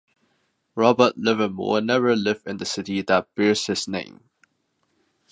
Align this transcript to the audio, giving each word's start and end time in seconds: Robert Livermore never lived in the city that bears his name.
Robert 0.73 1.15
Livermore 1.15 1.79
never 1.79 2.15
lived 2.15 2.47
in 2.47 2.57
the 2.57 2.65
city 2.65 3.03
that 3.03 3.35
bears 3.35 3.67
his 3.67 3.87
name. 3.87 4.23